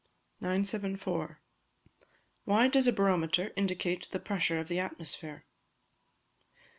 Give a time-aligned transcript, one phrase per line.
[0.39, 1.39] 974.
[2.47, 5.45] _Why does a Barometer indicate the Pressure of the Atmosphere?